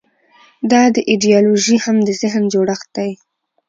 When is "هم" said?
1.85-1.97